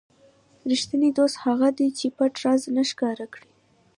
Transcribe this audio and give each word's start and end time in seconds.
ریښتینی 0.69 1.09
دوست 1.17 1.35
هغه 1.45 1.69
دی 1.77 1.87
چې 1.97 2.05
پټ 2.17 2.33
راز 2.43 2.61
نه 2.75 2.83
ښکاره 2.89 3.25
کړي. 3.33 3.51